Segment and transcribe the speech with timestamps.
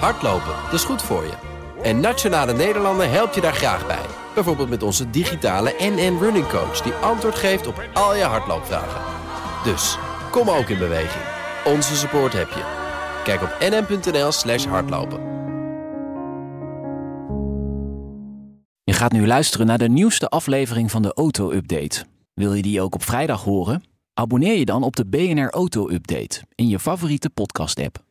[0.00, 1.32] Hardlopen, dat is goed voor je.
[1.82, 4.06] En Nationale Nederlanden helpt je daar graag bij.
[4.34, 6.80] Bijvoorbeeld met onze digitale NN Running Coach...
[6.80, 9.00] die antwoord geeft op al je hardloopvragen.
[9.64, 9.98] Dus,
[10.30, 11.24] kom ook in beweging.
[11.64, 12.82] Onze support heb je.
[13.24, 15.32] Kijk op nn.nl slash hardlopen.
[18.84, 22.04] Je gaat nu luisteren naar de nieuwste aflevering van de Auto-update.
[22.34, 23.82] Wil je die ook op vrijdag horen?
[24.14, 28.03] Abonneer je dan op de BNR Auto-update in je favoriete podcast-app.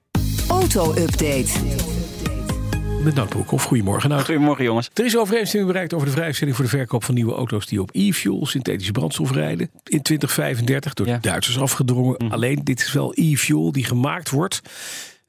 [0.54, 1.49] Auto-update.
[3.03, 3.66] Met Nout Broekhoff.
[3.66, 4.25] Goedemorgen Nout.
[4.25, 4.89] Goedemorgen jongens.
[4.93, 7.89] Er is overeenstemming bereikt over de vrijstelling voor de verkoop van nieuwe auto's die op
[7.93, 9.70] e-fuel, synthetische brandstof rijden.
[9.84, 11.13] In 2035 door Ja.
[11.13, 12.17] de Duitsers afgedrongen.
[12.29, 14.62] Alleen dit is wel e-fuel die gemaakt wordt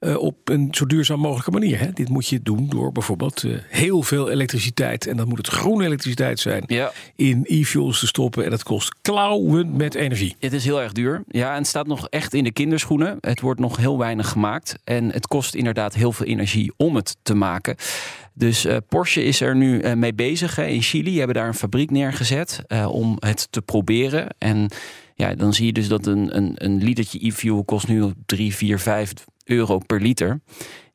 [0.04, 1.78] eh, op een zo duurzaam mogelijke manier.
[1.78, 1.92] Hè.
[1.92, 5.06] Dit moet je doen door bijvoorbeeld eh, heel veel elektriciteit.
[5.06, 6.62] En dan moet het groene elektriciteit zijn.
[6.66, 6.92] Ja.
[7.16, 8.44] In e-fuels te stoppen.
[8.44, 10.36] En dat kost klauwen met energie.
[10.38, 11.24] Het is heel erg duur.
[11.28, 13.18] Ja, en het staat nog echt in de kinderschoenen.
[13.20, 14.78] Het wordt nog heel weinig gemaakt.
[14.84, 17.76] En het kost inderdaad heel veel energie om het te maken.
[18.34, 21.10] Dus eh, Porsche is er nu mee bezig hè, in Chili.
[21.10, 24.34] Die hebben daar een fabriek neergezet om het te proberen.
[24.38, 24.70] En
[25.14, 28.78] ja, dan zie je dus dat een, een, een litertje e-fuel kost nu 3, 4,
[28.78, 29.12] 5
[29.46, 30.40] euro per liter.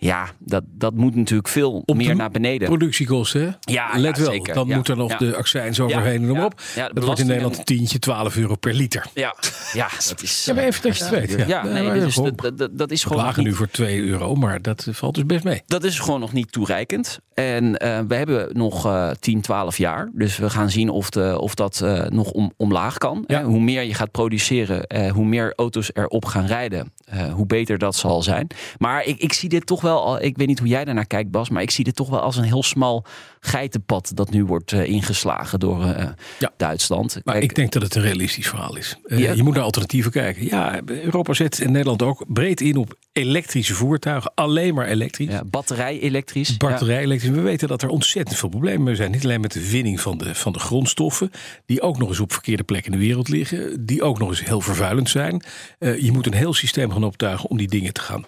[0.01, 2.67] Ja, dat, dat moet natuurlijk veel Op meer naar beneden.
[2.67, 3.73] Productiekosten, hè?
[3.73, 4.53] Ja, Let ja, wel, zeker.
[4.53, 6.61] dan Ja, moet er nog de accijns overheen en noem op.
[6.93, 9.05] dat wordt in Nederland een tientje, 12 euro per liter.
[9.13, 9.35] Ja,
[9.73, 10.45] ja, dat is.
[10.45, 11.47] Ja, maar even dat je het weet.
[11.47, 13.17] Ja, nee, dus dat, dat, dat is We gewoon.
[13.23, 15.61] nog lagen nu voor 2 euro, maar dat eh, valt dus best mee.
[15.67, 17.19] Dat is gewoon nog niet toereikend.
[17.33, 20.09] En eh, we hebben nog eh 10, 12 jaar.
[20.13, 23.23] Dus we gaan zien of, de, of dat eh, nog om, omlaag kan.
[23.27, 23.39] Ja.
[23.39, 27.45] Eh, hoe meer je gaat produceren, eh, hoe meer auto's erop gaan rijden, eh, hoe
[27.45, 28.47] beter dat zal zijn.
[28.77, 29.88] Maar ik, ik zie dit toch wel,
[30.19, 32.37] ik weet niet hoe jij daarnaar kijkt, Bas, maar ik zie dit toch wel als
[32.37, 33.05] een heel smal
[33.39, 36.07] geitenpad dat nu wordt eh, ingeslagen door eh,
[36.39, 36.51] Ja.
[36.57, 37.13] Duitsland.
[37.23, 38.95] Maar Kijk, ik denk dat het een realistisch verhaal is.
[39.03, 39.31] Eh, Ja.
[39.31, 40.45] Je moet naar alternatieven kijken.
[40.45, 44.31] Ja, Europa zet en Nederland ook breed in op elektrische voertuigen.
[44.35, 45.29] Alleen maar elektrisch.
[45.31, 46.57] ja, batterij elektrisch.
[46.57, 47.31] Batterij elektrisch.
[47.31, 49.11] We weten dat er ontzettend veel problemen zijn.
[49.11, 51.31] Niet alleen met de winning van de, van de grondstoffen.
[51.65, 53.85] Die ook nog eens op verkeerde plekken in de wereld liggen.
[53.85, 55.43] Die ook nog eens heel vervuilend zijn.
[55.79, 58.25] Je moet een heel systeem gaan optuigen om die dingen te gaan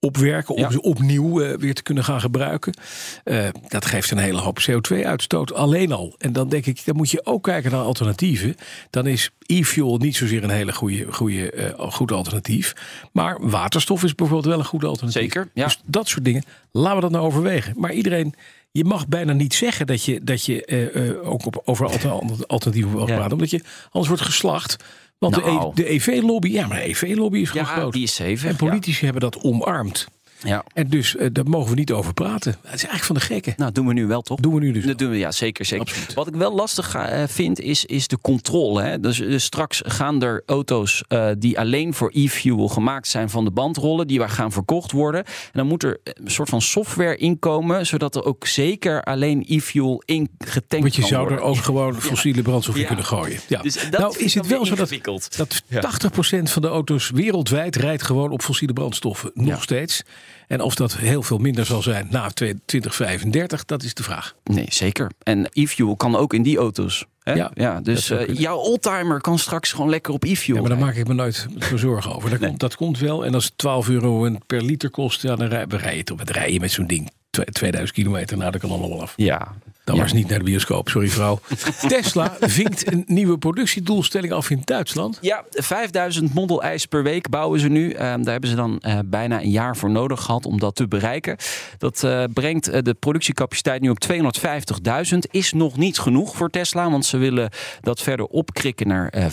[0.00, 0.54] opwerken.
[0.54, 0.70] Om Ja.
[0.70, 2.74] ze opnieuw eh, weer te kunnen gaan gebruiken.
[3.24, 6.14] Eh, dat geeft een hele hoop CO2-uitstoot alleen al.
[6.18, 8.54] En dan denk ik, dan moet je ook kijken naar alternatieven.
[8.90, 12.72] Dan is e-fuel niet zozeer een hele goede, goede, eh, goed alternatief.
[13.12, 15.22] Maar waterstof is bijvoorbeeld wel een goed alternatief.
[15.22, 15.64] Zeker, ja.
[15.64, 17.74] Dus dat soort dingen, laten we dat nou overwegen.
[17.76, 18.34] Maar iedereen,
[18.70, 23.04] je mag bijna niet zeggen dat je, dat je ook op, over alter- alternatieven Ja.
[23.04, 23.32] praten.
[23.32, 24.76] Omdat je anders wordt geslacht.
[25.20, 25.68] Want de, Nou.
[25.68, 27.92] E- de EV-lobby, ja, maar de EV-lobby is gewoon Ja, groot.
[27.92, 28.44] die is.
[28.44, 30.08] En politici hebben dat omarmd.
[30.44, 30.64] Ja.
[30.74, 32.52] En dus eh, daar mogen we niet over praten.
[32.52, 33.54] Het is eigenlijk van de gekken.
[33.56, 34.40] Nou, doen we nu wel toch?
[34.40, 34.84] Doen we nu dus.
[34.84, 35.64] Dat doen we, ja, zeker.
[35.64, 35.86] zeker.
[35.86, 36.14] Absoluut.
[36.14, 38.82] Wat ik wel lastig ga, eh, vind, is, is de controle.
[38.82, 39.00] Hè?
[39.00, 43.50] Dus, dus straks gaan er auto's eh, die alleen voor e-fuel gemaakt zijn van de
[43.50, 45.24] band rollen, die waar gaan verkocht worden.
[45.24, 50.02] En dan moet er een soort van software inkomen, zodat er ook zeker alleen e-fuel
[50.04, 51.46] in getankt Want je kan zou er worden.
[51.48, 52.86] ook gewoon fossiele brandstof in Ja.
[52.86, 53.40] kunnen gooien.
[53.48, 53.62] Ja.
[53.62, 54.90] Dus dat nou is het wel zo dat,
[55.36, 55.80] dat Ja.
[55.80, 59.30] 80% van de auto's wereldwijd rijdt gewoon op fossiele brandstoffen.
[59.34, 59.60] Nog Ja.
[59.60, 60.02] steeds.
[60.48, 62.30] En of dat heel veel minder zal zijn na
[62.64, 64.34] 2035, dat is de vraag.
[64.44, 65.10] Nee, zeker.
[65.22, 67.04] En e-fuel kan ook in die auto's.
[67.22, 67.32] Hè?
[67.32, 70.56] Ja, Ja, dus eh, jouw oldtimer kan straks gewoon lekker op e-fuel.
[70.56, 70.86] Ja, maar daar rijden.
[70.96, 72.30] maak ik me nooit zo zorgen over.
[72.30, 72.48] Dat, Nee.
[72.48, 73.24] komt, dat komt wel.
[73.24, 76.18] En als het 12 euro per liter kost, ja, dan rij, we rijden toch.
[76.18, 77.10] Wat rij je met zo'n ding?
[77.30, 79.12] Twe- 2000 kilometer, nou, dat kan allemaal wel af.
[79.16, 79.54] Ja.
[79.90, 80.04] Dan Ja.
[80.04, 81.38] was niet naar de bioscoop, sorry vrouw.
[81.88, 85.18] Tesla vinkt een nieuwe productiedoelstelling af in Duitsland.
[85.20, 87.90] Ja, 5000 Model I's per week bouwen ze nu.
[87.90, 90.88] Eh, daar hebben ze dan eh, bijna een jaar voor nodig gehad om dat te
[90.88, 91.36] bereiken.
[91.78, 95.18] Dat eh, brengt eh, de productiecapaciteit nu op 250.000.
[95.30, 97.50] Is nog niet genoeg voor Tesla, want ze willen
[97.80, 99.32] dat verder opkrikken naar eh 500.000,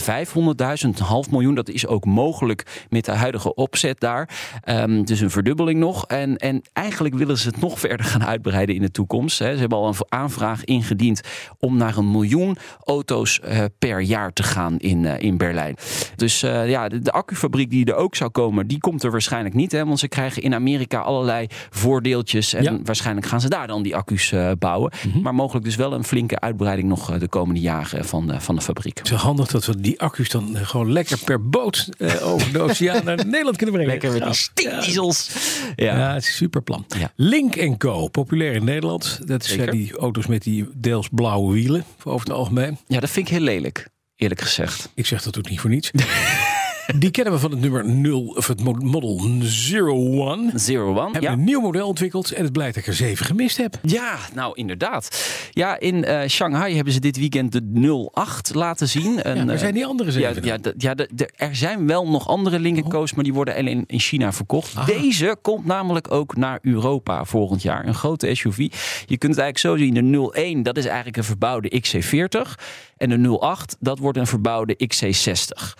[0.82, 1.56] een half miljoen.
[1.56, 4.30] Dat is ook mogelijk met de huidige opzet daar.
[4.64, 6.06] Ehm, dus een verdubbeling nog.
[6.06, 9.40] En, en eigenlijk willen ze het nog verder gaan uitbreiden in de toekomst.
[9.40, 9.54] Hè.
[9.54, 11.22] Ze hebben al een aanvraag ingediend
[11.60, 15.76] om naar een miljoen auto's eh, per jaar te gaan in, eh, in Berlijn.
[16.16, 19.56] Dus eh, ja, de, de accufabriek die er ook zou komen, die komt er waarschijnlijk
[19.56, 19.72] niet.
[19.72, 22.54] Hè, want ze krijgen in Amerika allerlei voordeeltjes.
[22.54, 22.78] En Ja.
[22.84, 24.92] waarschijnlijk gaan ze daar dan die accu's bouwen.
[25.22, 28.62] Maar mogelijk dus wel een flinke uitbreiding nog de komende jaren van, de van de
[28.62, 28.98] fabriek.
[28.98, 31.90] Het is handig dat we die accu's dan gewoon lekker per boot
[32.22, 33.92] over de oceaan naar Nederland kunnen brengen.
[33.92, 35.30] Lekker met die stinkdiesels.
[35.76, 36.14] Ja, Ja.
[36.14, 36.86] het is een super plan.
[37.00, 37.12] Ja.
[37.16, 39.20] Link Co, populair in Nederland.
[39.28, 42.78] Dat zijn die auto's met die deels blauwe wielen, over het algemeen.
[42.88, 44.90] ja, dat vind ik heel lelijk, eerlijk gezegd.
[44.94, 45.92] Ik zeg dat ook niet voor niets.
[46.96, 49.42] Die kennen we van het nummer 0, of het mo- model 01.
[49.50, 51.04] Zero One.
[51.04, 51.32] Hebben Ja.
[51.32, 53.80] een nieuw model ontwikkeld en het blijkt dat ik er zeven gemist heb.
[53.82, 55.26] Ja, nou inderdaad.
[55.52, 59.20] Ja, in eh, Shanghai hebben ze dit weekend de 08 laten zien.
[59.30, 60.46] Een, Ja, waar eh, zijn die andere Ja, zeven?
[60.48, 63.84] ja, ja de, de- er zijn wel nog andere Lincoln Co's, maar die worden alleen
[63.88, 64.86] in China verkocht.
[64.86, 67.86] Deze komt namelijk ook naar Europa volgend jaar.
[67.88, 68.58] Een grote SUV.
[68.58, 69.94] Je kunt het eigenlijk zo zien.
[69.94, 72.56] De 01, dat is eigenlijk een verbouwde XC40.
[72.98, 75.74] En de 08, dat wordt een verbouwde XC60.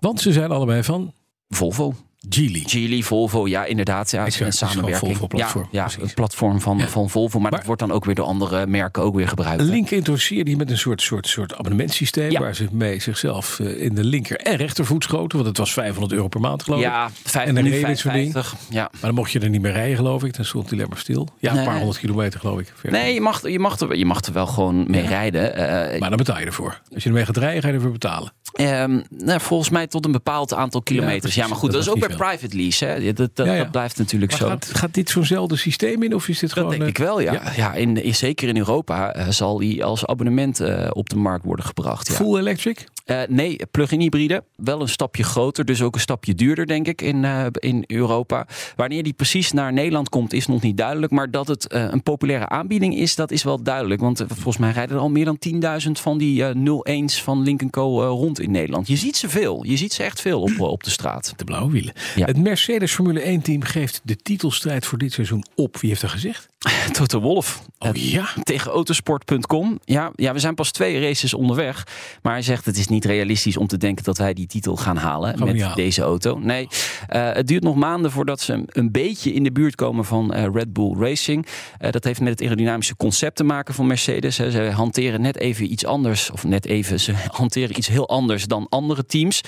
[0.00, 1.12] Want ze zijn allebei van
[1.48, 1.94] Volvo.
[2.28, 2.62] Geely.
[2.66, 4.10] Geely, Volvo, ja inderdaad.
[4.10, 5.00] Ja, Exact, een samenwerking.
[5.16, 7.38] Volvo-platform, Ja, ja het platform van, van Volvo.
[7.38, 9.62] Maar, Maar- dat wordt dan ook weer door andere merken ook weer gebruikt.
[9.62, 12.30] Link introduceert die met een soort, soort, soort abonnementssysteem.
[12.30, 12.40] Ja.
[12.40, 15.36] Waar ze mee zichzelf eh, in de linker en rechtervoet schoten.
[15.36, 16.86] Want het was 500 euro per maand geloof ik.
[16.86, 18.32] Ja, 5 En dan nu reed je dit soort ding.
[18.32, 18.74] 55.
[18.74, 18.82] Ja.
[18.92, 20.36] Maar dan mocht je er niet meer rijden geloof ik.
[20.36, 21.28] Dan stond hij alleen maar stil.
[21.38, 22.72] Ja, een paar honderd kilometer geloof ik.
[22.74, 23.00] Verder.
[23.00, 25.54] Nee, je mag, je, mag er, je mag er wel gewoon mee rijden.
[25.54, 26.80] Eh, Maar dan betaal je ervoor.
[26.94, 28.32] Als je ermee gaat rijden, ga je ervoor betalen.
[28.58, 31.14] Ehm, nou, volgens mij tot een bepaald aantal kilometers.
[31.16, 31.48] Ja, precies.
[31.48, 32.84] maar goed, Dat dat, is ook bij private lease.
[32.84, 33.12] Hè.
[33.12, 33.58] Dat, dat, Ja, ja.
[33.62, 34.46] dat blijft natuurlijk Maar zo.
[34.48, 36.14] gaat, gaat dit zo'nzelfde systeem in?
[36.14, 36.70] Of is dit dat gewoon...
[36.70, 37.52] denk eh, ik wel, ja.
[37.56, 37.72] ja.
[37.74, 41.64] in, in- zeker in Europa eh, zal die als abonnement eh, op de markt worden
[41.64, 42.08] gebracht.
[42.08, 42.14] Ja.
[42.14, 42.84] Full electric?
[43.08, 44.44] Eh, nee, plug-in hybride.
[44.56, 48.46] Wel een stapje groter, dus ook een stapje duurder, denk ik, in, eh, in Europa.
[48.76, 51.12] Wanneer die precies naar Nederland komt, is nog niet duidelijk.
[51.12, 54.00] Maar dat het eh, een populaire aanbieding is, dat is wel duidelijk.
[54.00, 57.70] Want volgens mij rijden er al meer dan 10.000 van die eh 01's van Link
[57.70, 58.08] Co.
[58.08, 58.86] rond in Nederland.
[58.86, 59.64] Je ziet ze veel.
[59.66, 61.32] Je ziet ze echt veel op, op de straat.
[61.36, 61.92] De blauwe wielen.
[62.14, 62.26] Ja.
[62.26, 65.76] Het Mercedes Formule 1 team geeft de titelstrijd voor dit seizoen op.
[65.76, 66.48] Wie heeft dat gezegd?
[66.92, 67.62] Toto Wolf.
[67.78, 68.28] Oh Eh, ja?
[68.42, 69.78] tegen autosport.com.
[69.84, 71.86] Ja, ja, we zijn pas twee races onderweg.
[72.22, 74.96] Maar hij zegt het is niet realistisch om te denken dat wij die titel gaan
[74.96, 76.38] halen we met deze auto.
[76.38, 76.68] Nee,
[77.06, 80.46] eh, het duurt nog maanden voordat ze een beetje in de buurt komen van eh,
[80.52, 81.46] Red Bull Racing.
[81.90, 84.38] Dat heeft met het aerodynamische concept te maken van Mercedes.
[84.38, 84.50] Hè.
[84.50, 88.66] Ze hanteren net even iets anders, of net even, ze hanteren iets heel anders dan
[88.68, 89.40] andere teams.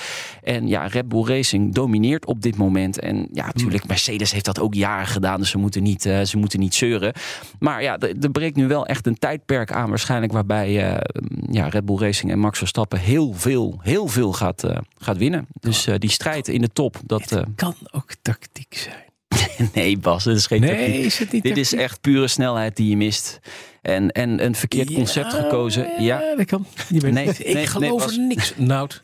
[0.43, 2.99] En ja, Red Bull Racing domineert op dit moment.
[2.99, 6.61] En ja, natuurlijk, Mercedes heeft dat ook jaren gedaan, dus ze moeten niet, ze moeten
[6.61, 7.00] niet zeuren.
[7.59, 10.99] Maar ja, er breekt nu wel echt een tijdperk aan, waarschijnlijk waarbij eh,
[11.51, 15.47] ja, Red Bull Racing en Max Verstappen heel veel, heel veel gaat, eh, gaat winnen.
[15.61, 17.33] Dus eh, die strijd in de top, dat.
[17.33, 19.09] eh, Kan ook tactiek zijn.
[19.75, 21.05] nee, Bas, dat is geen Nee, tactiek.
[21.05, 23.39] is het niet Dit is echt pure snelheid die je mist.
[23.83, 26.03] En, en een verkeerd concept gekozen.
[26.03, 26.23] Ja.
[26.37, 26.67] dat kan.
[26.89, 27.27] Nee.
[27.27, 28.53] Ik geloof nee, er niks.
[28.57, 29.03] Nout,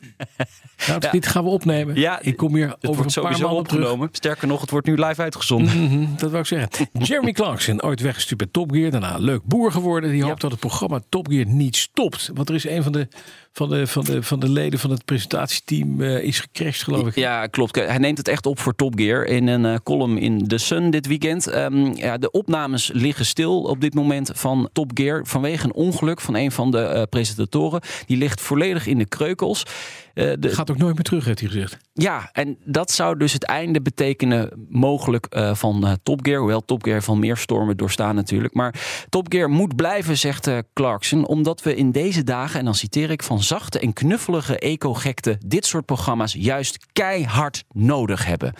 [0.87, 1.09] Nout Ja.
[1.11, 1.95] dit gaan we opnemen.
[1.95, 3.83] Ja, ik kom hier over een paar maanden op terug.
[3.83, 4.09] opgenomen.
[4.11, 5.83] Sterker nog, het wordt nu live uitgezonden.
[5.83, 6.69] Mhm, dat wou ik zeggen.
[7.03, 8.91] Jeremy Clarkson, ooit weggestuurd bij Top Gear.
[8.91, 10.11] Daarna leuk boer geworden.
[10.11, 12.31] Die hoopt dat het programma Top Gear niet stopt.
[12.33, 13.07] Want er is een van de,
[13.53, 17.15] van de, van de, van de leden van het presentatieteam eh, is gecrashed, geloof ik.
[17.15, 17.75] Ja, klopt.
[17.75, 20.89] Hij neemt het echt op voor Top Gear in een eh, column in The Sun
[20.89, 21.47] dit weekend.
[21.47, 26.21] Ehm, ja, de opnames liggen stil op dit moment van Top Gear vanwege een ongeluk
[26.21, 27.81] van een van de eh, presentatoren.
[28.05, 29.63] Die ligt volledig in de kreukels.
[30.13, 31.77] Eh, de, Gaat ook nooit meer terug, heeft hij gezegd.
[31.93, 36.39] Ja, en dat zou dus het einde betekenen mogelijk eh, van Top Gear.
[36.39, 38.53] Hoewel Top Gear van meer stormen doorstaan natuurlijk.
[38.53, 41.25] Maar Top Gear moet blijven, zegt Clarkson.
[41.25, 43.23] Omdat we in deze dagen, en dan citeer ik...
[43.23, 48.53] van zachte en knuffelige eco-gekte dit soort programma's juist keihard nodig hebben.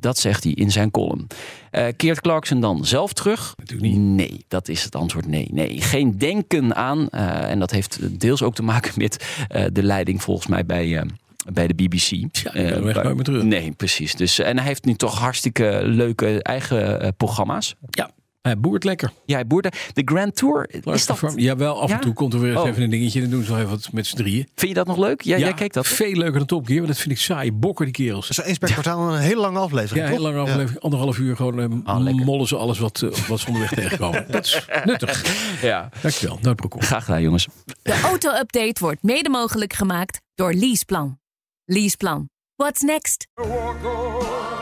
[0.00, 1.26] Dat zegt hij in zijn column.
[1.70, 3.54] Eh, keert Clarkson dan zelf terug?
[3.56, 3.98] Natuurlijk niet.
[4.00, 5.48] Nee, dat is het antwoord nee.
[5.52, 7.08] Nee, geen denken aan.
[7.08, 11.04] eh, en dat heeft deels ook te maken met eh, de leiding volgens mij bij...
[11.52, 12.10] bij de BBC.
[12.10, 13.42] Ja, echt bij- nooit meer terug.
[13.42, 14.14] Nee, precies.
[14.14, 17.74] Dus, en hij heeft nu toch hartstikke leuke eigen programma's.
[17.90, 18.10] Ja,
[18.48, 19.12] hij boert lekker.
[19.24, 19.72] Ja, hij boerde.
[19.92, 21.38] De Grand Tour, is dat, Farm.
[21.38, 21.98] Jawel, af en Ja?
[22.00, 22.68] toe komt er weer eens Oh.
[22.68, 23.22] even een dingetje.
[23.22, 24.48] En doen ze wel even wat met z'n drieën.
[24.54, 25.22] vind je dat nog leuk?
[25.22, 25.86] Ja, jij kijkt dat.
[25.86, 26.76] veel leuker dan Top Gear.
[26.78, 27.52] Want dat vind ik saai.
[27.52, 28.28] Bokken die kerels.
[28.30, 30.32] Is eens per kwartaal een hele lange aflevering, Ja, heel toch?
[30.34, 30.80] lang aflevering.
[30.80, 34.26] Anderhalf uur gewoon eh, Ah, mollen ze alles wat, eh, wat ze onderweg tegenkomen.
[34.30, 35.24] Dat is nuttig.
[35.62, 35.88] Ja.
[36.02, 36.38] Dankjewel.
[36.42, 36.84] Noodbroek.
[36.84, 37.46] Graag gedaan, jongens.
[37.82, 41.18] De auto-update wordt mede mogelijk gemaakt door Leaseplan.
[41.64, 42.28] Leaseplan.
[42.56, 43.26] What's next?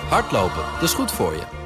[0.09, 1.66] Hardlopen, dat is goed voor je.